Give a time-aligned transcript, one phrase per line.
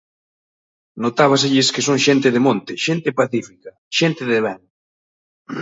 [1.03, 4.59] Notábaselles que son xente de monte, xente pacífica, xente de ben.